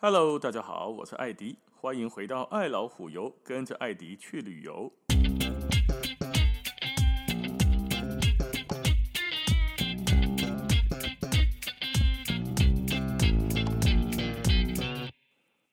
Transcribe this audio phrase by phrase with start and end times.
[0.00, 4.92] Hello，大家好，我是艾迪，欢迎回到爱老虎游，跟着艾迪去旅游。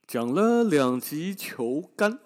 [0.07, 2.17] 讲了两集球杆，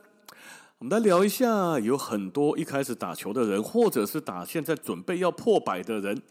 [0.78, 6.22] 我们来聊一下，有很多一开始打球的人，或者是打现在准备要破百的人，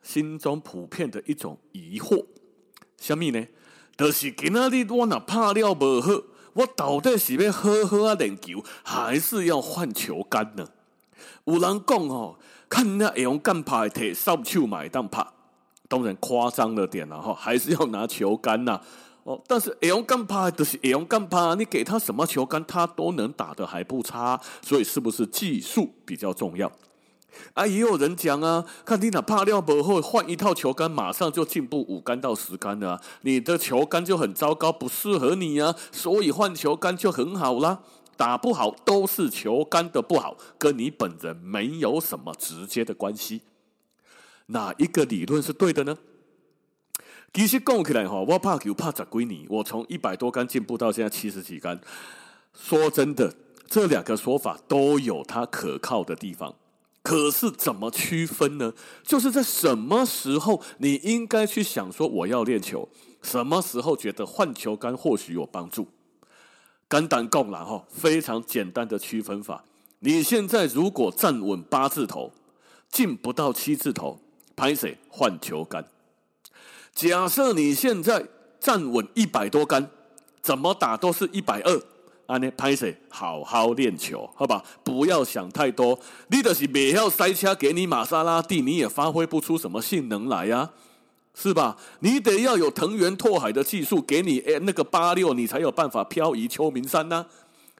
[0.00, 2.24] 心中普遍的一种疑惑，
[2.96, 3.46] 什么呢？
[3.96, 6.10] 就是今仔日我若拍了不好，
[6.54, 10.66] 我到底是要好好啊练球，还是要换球杆呢？
[11.44, 12.36] 有人讲哦，
[12.68, 15.26] 看那会用杆拍的，扫帚买当拍，
[15.88, 18.80] 当然夸张了点了哈，还是要拿球杆呐。
[19.24, 26.70] 哦，但是会用杆拍就是会用杆拍，你给他什么球杆，他都能打得还不差，所以是不是技术比较重要？
[27.54, 33.00] 啊，也有人讲啊，看你哪怕料不会换一套球杆，马上就进步五杆到十杆了。
[33.22, 37.80] 你的球杆就很糟糕，不适合你啊，所以换球杆就很好啦。
[38.16, 43.40] 打不好都是球杆的不好，跟你本人没有什么直接的关系。
[44.46, 45.96] 哪一个理论是对的呢？
[47.32, 51.80] 其实讲起来哈，我怕球怕十几年，我从一百多杆进步到现在七十几杆。
[52.52, 53.32] 说真的，
[53.68, 56.54] 这两个说法都有它可靠的地方。
[57.02, 58.72] 可是怎么区分呢？
[59.02, 62.88] 就是在什么时候你应该去想说我要练球，
[63.22, 65.88] 什么时候觉得换球杆或许有帮助？
[66.88, 69.64] 简单讲啦哈，非常简单的区分法。
[70.00, 72.32] 你现在如果站稳八字头，
[72.90, 74.20] 进不到七字头，
[74.54, 75.86] 拍谁换球杆？
[76.92, 78.26] 假设你现在
[78.58, 79.90] 站稳一百多杆，
[80.42, 81.82] 怎么打都是一百二。
[82.30, 84.62] 安尼拍摄，好好练球，好吧？
[84.84, 85.98] 不要想太多。
[86.28, 90.72] 你的是没要塞车给你玛莎拉蒂，你也发挥不出什么性能来呀、啊，
[91.34, 91.76] 是吧？
[91.98, 97.26] 你得要有藤原拓海的技术给你，诶，那个八六，你才有办法漂移秋名山呢、啊。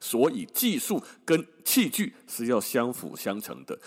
[0.00, 3.78] 所以技术跟器具是要相辅相成的。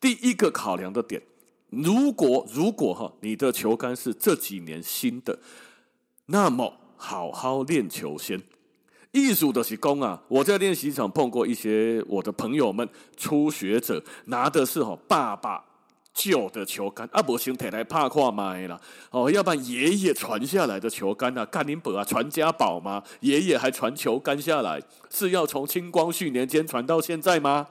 [0.00, 1.22] 第一个考量的点，
[1.70, 5.38] 如果如果哈，你的球杆是这几年新的，
[6.26, 8.42] 那么好好练球先。
[9.12, 10.20] 艺术的是功啊！
[10.28, 15.64] 我在练习场碰过一些我的朋友们，初学者拿的是哈爸爸
[16.14, 23.02] 旧的球杆啊，不行，太太怕跨买了哦，要不然爷爷传下来的球杆啊，干林伯啊，传家宝吗？
[23.20, 27.66] 爷爷还传球杆下来，是要从清光绪年间传到现在吗？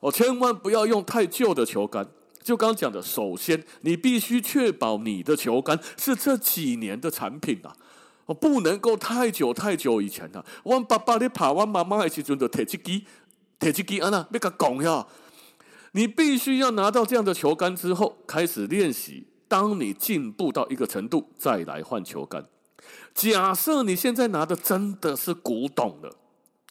[0.00, 2.06] 哦，千万不要用太旧的球杆。
[2.42, 7.76] 就刚讲的，首先你必须确保你的球杆是这几年的产品啊。
[8.28, 10.44] 我不能够太久太久以前了。
[10.62, 13.06] 我爸爸咧拍我妈妈的时候就提一支，
[13.58, 15.06] 提一支啊那，要甲讲呀。
[15.92, 19.26] 你必须要拿到这样的球杆之后，开始练习。
[19.48, 22.46] 当你进步到一个程度，再来换球杆。
[23.14, 26.14] 假设你现在拿的真的是古董了，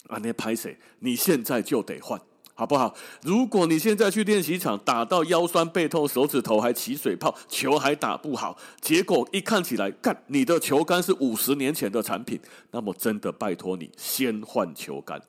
[0.06, 0.78] 啊，那拍谁？
[1.00, 2.20] 你现在就得换。
[2.58, 2.92] 好不好？
[3.22, 12.40] 如果你现在去练习场打到腰酸背痛、手指头还起水泡、球还打不好，结果一看起来，干你的球杆是五十年前的产品，
[12.72, 15.22] 那么真的拜托你先换球杆。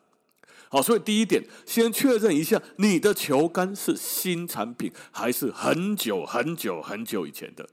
[0.69, 7.69] 好，所以第一点，先确认一下你的球杆是新产品还是很久很久很久以前的。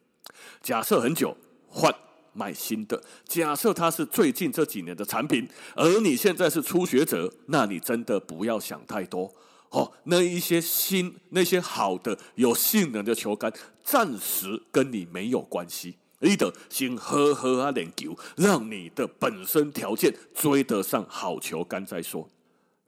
[0.61, 1.34] 假设很久，
[1.66, 1.95] 换。
[2.36, 9.34] 买新的，假设它是最近这几年的产品，而你现在是初学者，那你真的不要想太多
[9.70, 9.91] 哦。
[10.04, 13.52] 那一些新、那些好的、有性能的球杆，
[13.82, 15.97] 暂时跟你没有关系。
[16.20, 22.28] 你得先喝喝啊练球，让你的本身条件追得上好球杆再说。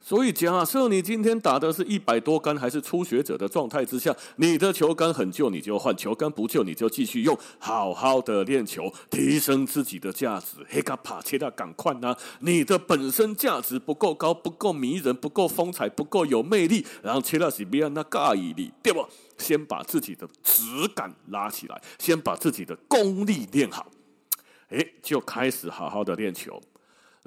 [0.01, 6.15] 所以，假设你今天打的是一百多杆，还是初学者的状态之下，你的球杆很旧，你就换；球。
[6.15, 10.57] 杆不旧，你就继续用，好好的练球，提升自己的价值。
[10.67, 12.15] 黑卡帕切达赶快呐！
[12.39, 19.05] 你的本身价值不够高，不够迷人，不够风采，不够有魅力，然后切到是别人那尬意力，对不？
[19.37, 20.61] 先把自己的质
[20.95, 23.85] 感拉起来，先把自己的功力练好，
[24.69, 26.59] 哎，就开始好好的练球。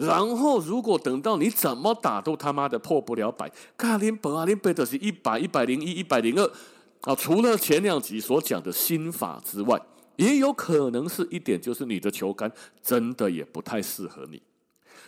[0.06, 6.50] 然后，如果等到你怎么打都他妈的破不了百，卡林本阿林贝德是一百、一百零一、一百零二
[7.02, 7.14] 啊！
[7.14, 9.81] 除了前两集所讲的心法之外，
[10.16, 12.50] 也有可能是一点，就是你的球杆
[12.82, 14.40] 真的也不太适合你。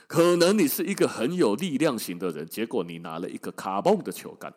[0.07, 4.53] 可能你是一个很有力量型的人，结果你拿了一个卡蹦的球杆，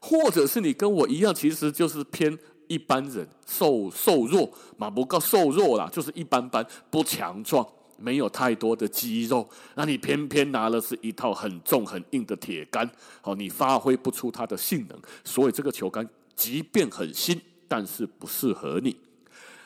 [0.00, 2.38] 或者是你跟我一样，其实就是偏
[2.68, 7.66] 一般人，瘦瘦弱嘛，不够瘦弱啦，就是一般般，不强壮。
[8.00, 18.96] 没有太多的肌肉，那你偏偏拿了是一套很重很硬的铁杆，好，你发挥不出它的性能，所以这个球杆即便很新，但是不适合你。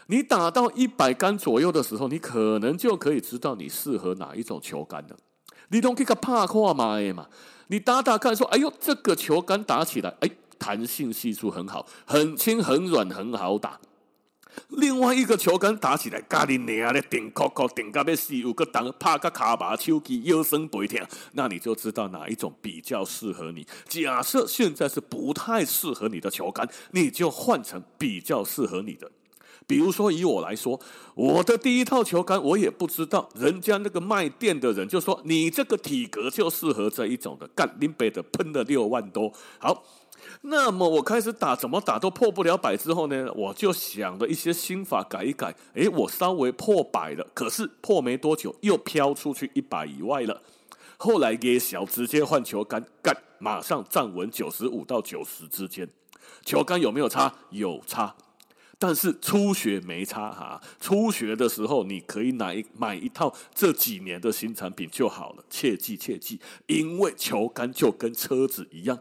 [0.09, 5.17] 你打到一百杆左右的时候，你可能就可以知道你适合哪一种球杆了。
[5.69, 7.27] 你都可以怕跨嘛嘛，
[7.69, 10.29] 你打打看，说，哎呦，这个球杆打起来，哎，
[10.59, 13.81] 弹性系数很好，很轻很软，很好打。
[14.69, 21.01] 另外一个球杆打起来，咖喱娘的顶扣扣顶咖被死，有个挡怕个卡巴丘基腰酸背痛，
[21.33, 23.67] 那你就知道哪一种比较适合你。
[23.89, 29.11] 假设现在是不太适合你的球杆，你就换成比较适合你的。
[29.67, 30.79] 比如说以我来说，
[31.15, 39.83] 我的第一套球杆我也不知道，人家那个卖店的人就说，你这个体格就适合这一种的，干林北的喷了六万多，好。
[40.43, 50.43] 那么我开始打，怎么打都破不了百之后呢，我就想了一些心法改一改，诶，我稍微破百了，可是破没多久又飘出去一百以外了。
[50.97, 55.88] 后来给小直接换球杆，干，马上站稳九十五到九十之间。
[56.44, 57.35] 球杆有没有差？
[57.50, 58.15] 有差，
[58.79, 60.61] 但是初学没差哈。
[60.81, 68.99] 初学的时候你可以买一买一套这几年的新产品就好了，切记切记，因为球杆就跟车子一样。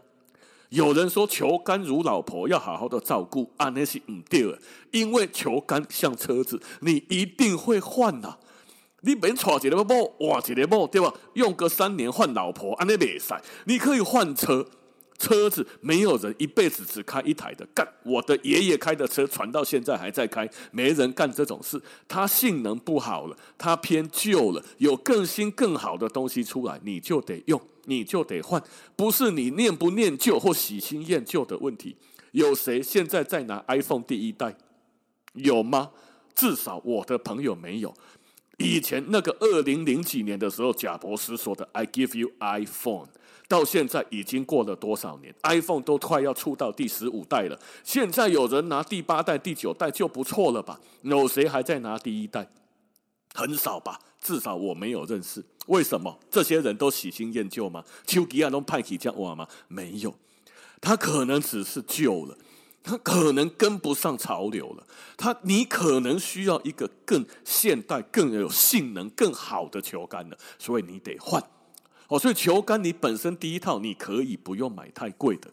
[0.74, 3.48] 有人说球杆如老婆，要好好的照顾。
[3.56, 4.58] 啊，那是唔对，
[4.90, 8.36] 因为球杆像车子，你一定会换呐。
[9.02, 11.12] 你别娶一个某，换一个某，对吧？
[11.34, 13.32] 用个三年换老婆，安尼袂使。
[13.66, 14.66] 你可以换车。
[15.18, 21.80] 车子没有人一辈子只开一台的，干我的爷爷开的车传到现在还在开，没人干这种事。
[22.08, 28.62] 它性能不好了，它偏旧了，有更新更好的东西出来，你就得用，你就得换，
[28.96, 31.96] 不是你念不念旧或喜新厌旧的问题。
[32.32, 34.56] 有谁现在在拿 iPhone 第一代？
[35.34, 35.90] 有吗？
[36.34, 37.94] 至少我的朋友没有。
[38.64, 43.08] 以前那个二零零几年的时候，贾博士说的 “I give you iPhone”。
[43.46, 47.60] 到现在已经过了多少年？iPhone 都快要出到第十五代了。
[47.84, 50.80] 现在有人拿第八代、第九代就不错了吧？
[51.02, 52.48] 有谁还在拿第一代？
[53.34, 55.44] 很少吧，至少我没有认识。
[55.66, 56.18] 为什么？
[56.30, 57.84] 这些人都喜新厌旧吗？
[58.06, 59.46] 丘吉亚都派起这样哇吗？
[59.68, 60.14] 没有，
[60.80, 62.38] 他可能只是旧了，
[62.84, 64.86] 他可能跟不上潮流了。
[65.16, 71.42] 他，你可能需要一个更现代、更有性能、更好的球杆了，所以你得换。
[72.08, 75.50] 哦，所以球杆你本身第一套你可以不用买太贵的，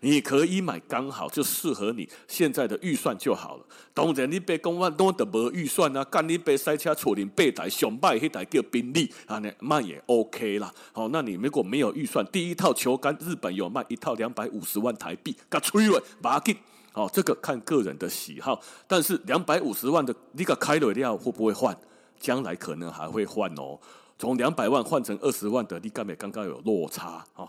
[0.00, 3.64] 你可以买刚好就适合你现在的预算就好了。
[3.94, 10.72] 当然你别讲我多的无预算啊，干你别塞车处理八台上摆那台叫宾利啊，那卖也 OK 啦。
[10.92, 16.56] 好，那你如果没有预算，第一套球杆日本有卖一套两百五十万台币，噶吹喂，把它给
[16.92, 18.60] 好，这个看个人的喜好。
[18.86, 21.76] 但是两百五十万的你个开了料会不会换？
[22.20, 23.76] 将来可能还会换哦。
[24.16, 27.48] 从两百万换成二十万的，你干没刚刚有落差啊？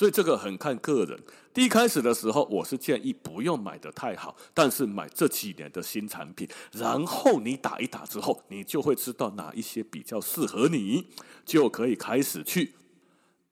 [0.00, 1.20] 所以这个很看个人。
[1.52, 11.08] 第一开始的时候，我是建议不用买得太好，但是买这几年的新产品，然后你打一打之后，你就会知道哪一些比较适合你，
[11.44, 12.72] 就可以开始去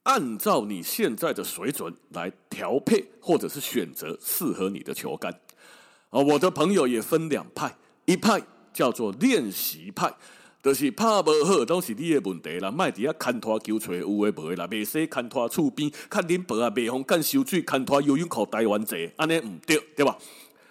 [0.05, 5.31] 按照你现在的水准来调配，或者是选择适合你的球杆。
[6.09, 8.43] 啊，我的朋友也分两派，一派
[8.73, 10.17] 叫做练习派。
[10.62, 12.70] 就是拍无好，都是你的问题啦。
[12.70, 20.19] 卖伫遐牵拖球揣有诶无诶啦，未使牵拖厝边，看恁爸啊，袂红干收水，牵拖游泳裤台湾者，安尼唔对，对吧？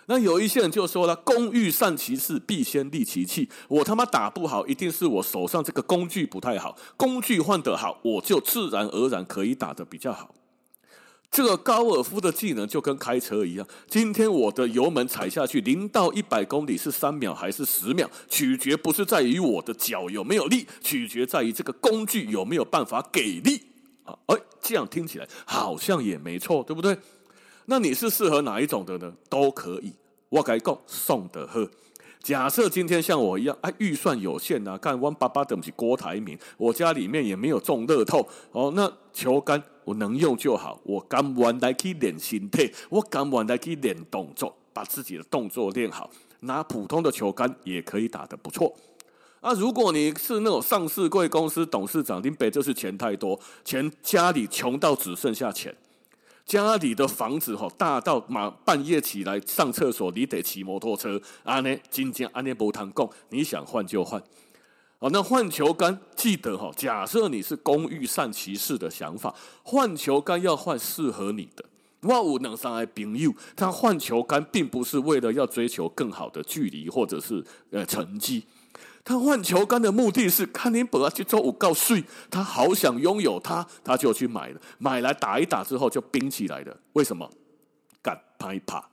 [0.10, 3.50] 那有一些人就说了，工欲善其事，必先利其器。
[3.68, 10.34] 我他妈打不好，一定是我手上这个工具不太好，工具换得好，我就自然而然可以打得比较好。
[11.30, 23.62] 这个高尔夫的技能就跟开车一样，今天我的油门踩下去，零到一百公里是三秒还是十秒，取决不是在于我的脚有没有力，取决在于这个工具有没有办法给力
[24.04, 24.18] 啊！
[24.28, 26.98] 哎，这样听起来好像也没错，对不对？
[27.66, 29.14] 那你是适合哪一种的呢？
[29.30, 29.94] 都可以，
[30.30, 31.70] 我该讲送的喝。
[32.28, 48.76] 假设今天像我一样，哎，预算有限呐、啊，看我爸爸等不起郭台铭，我家里面也没有中乐透哦，那球杆我能用就好，我甘愿来去练心态，我甘愿来去练动作，把自己的动作练好，拿普通的球杆也可以打得不错。
[49.40, 55.74] 啊，如果你是那种上市贵公司董事长，林北就是钱太多，钱家里穷到只剩下钱。
[56.48, 61.22] 家里的房子吼大到嘛半夜起来上厕所，你得骑摩托车。
[61.44, 64.22] 安呢，今天安呢不谈供，你想换就换。
[64.98, 71.66] 好，那换球杆记得哈，假设你是工欲善其事的想法，换球杆要换适合你的。
[72.02, 78.46] 我有两三个朋友，他换球杆并不是为了要追求更好的距离或者是呃成绩。
[79.08, 86.78] 他换球杆的目的是看你本来去做五告税，他好想拥有它，他就去买了，买来打一打之后就冰起来了。
[86.92, 87.30] 为什么？
[88.02, 88.86] 敢拍怕？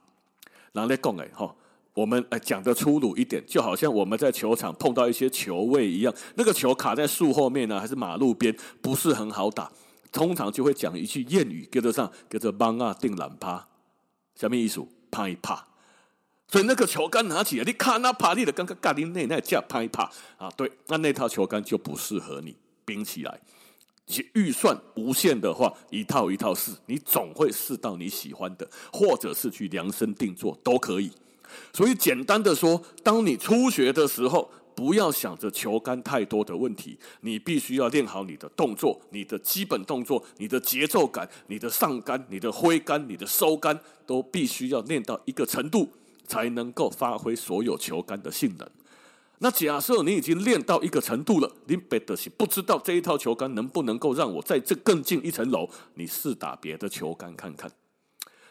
[0.70, 1.56] 人咧讲诶，吼，
[1.94, 9.68] 我们哎讲的粗鲁一点，就好像我们在球场碰到一些球位一样，那个球卡在树后面呢，还是马路边，不是很好打。
[10.12, 13.66] 通常就会讲一句谚语，叫做上叫做“帮啊定懒趴”，
[14.38, 14.80] 什么意思？
[15.10, 15.58] 拍一拍。
[16.48, 23.40] 所以那个球杆拿起来，你看那趴，你的刚刚盖林内那架拍一拍啊，对，那那套球杆就不适合你冰起来。
[24.34, 31.10] 预算无限的话，一套一套试，你总会试到你喜欢的，或者是去量身定做都可以。
[31.72, 45.88] 所以简单的说，当你初学的时候，不要想着球杆太多的问题，你必须要练好你的动作，你的基本动作，你的节奏感，你的上杆、你的挥杆、你的收杆，都必须要练到一个程度，
[46.26, 48.68] 才能够发挥所有球杆的性能。
[49.38, 57.70] 那假设你已经练到一个程度了，你别的是不知道这一套球杆能不能够让我在这更进一层楼，你试打别的球杆看看。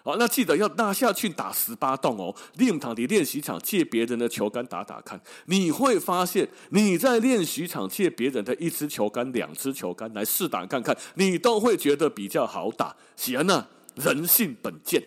[0.03, 2.35] 好，那记得要拿下去打十八洞哦。
[2.57, 12.93] 练堂的练习场借别人的球杆打打看，你会发现你在练习场借别人的一支球杆、两支球杆来试打看看，你都会觉得比较好打。
[13.15, 15.01] 行啊，人性本贱，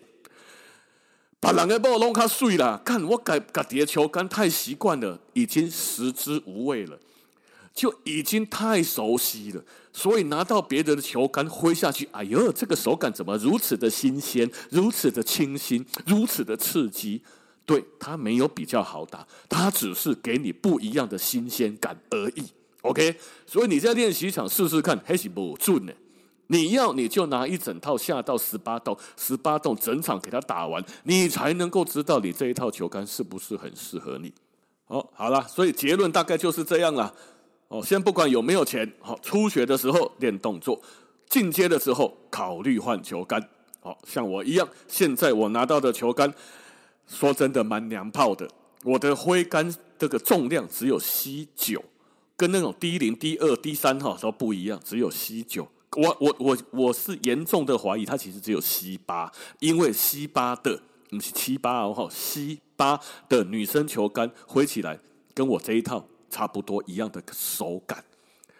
[1.39, 2.77] 把人家包弄卡碎了。
[2.85, 6.99] 看我改改叠球杆太习惯了，已经食之无味了。
[7.73, 9.63] 就已经太熟悉了，
[9.93, 17.21] 所以拿到别人的球杆挥下去，哎呦，这个手感怎么如此的新鲜，如此的清新，如此的刺激？
[17.67, 22.45] 对，它没有比较好打，它只是给你不一样的新鲜感而已。
[22.81, 23.15] OK，
[23.45, 25.93] 所以你在练习场试试看，还是不准呢。
[26.47, 34.33] 你要你就拿一整套下到十八洞，十八洞整场给它打完，你才能够知道你这一套球杆是不是很适合你。
[34.87, 37.13] 哦，好了，所以结论大概就是这样了。
[37.67, 40.81] 哦，先不管有没有钱，好，初学的时候练动作，
[41.29, 43.45] 进阶的时候考虑换球杆。
[43.81, 46.33] 好，像我一样，现在我拿到的球杆，
[47.05, 48.49] 说真的蛮娘炮的。
[48.83, 51.83] 我的挥杆这个重量只有 C 九，
[52.37, 55.67] 跟那种 D 零、D 二、D 三哈都不一样，只有 C 九。
[55.97, 64.99] 我我我我是严重的怀疑它其实只有 C 八，因为 C 八的不是七八哦哈，C 八的女生球杆挥起来
[65.33, 66.07] 跟我这一套。
[66.29, 68.03] 差不多一样的手感，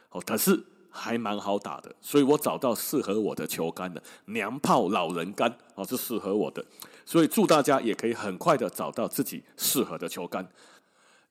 [0.09, 0.57] 哦，可是
[0.89, 6.63] 还蛮好打的，所以我找到适合我的球杆了，娘炮老人杆哦，是适合我的，
[7.05, 10.47] 所以祝大家也可以很快的找到自己适合的球杆，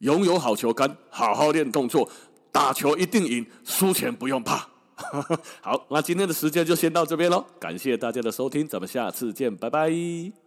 [0.01, 2.07] 拥有好球杆，好好练动作，
[2.53, 4.69] 打球一定赢，输钱不用怕。
[5.61, 10.46] 好，那今天的时间就先到这边喽，感谢大家的收听，咱们下次见，拜拜。